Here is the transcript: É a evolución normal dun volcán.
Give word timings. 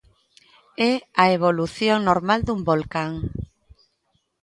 É 0.91 0.93
a 1.23 1.25
evolución 1.37 1.97
normal 2.09 2.39
dun 2.43 2.59
volcán. 2.69 3.11